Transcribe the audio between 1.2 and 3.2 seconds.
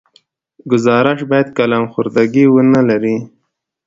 باید قلم خوردګي ونه لري.